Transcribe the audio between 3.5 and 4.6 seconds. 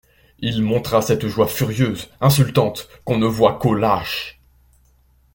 qu'aux lâches.